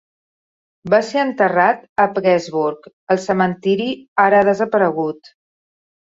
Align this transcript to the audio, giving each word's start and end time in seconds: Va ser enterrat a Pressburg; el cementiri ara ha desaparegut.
Va 0.91 0.99
ser 1.09 1.19
enterrat 1.25 1.83
a 2.05 2.07
Pressburg; 2.15 2.87
el 3.15 3.19
cementiri 3.25 3.85
ara 4.25 4.39
ha 4.39 4.47
desaparegut. 4.49 5.31